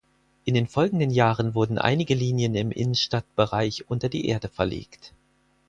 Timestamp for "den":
0.55-0.65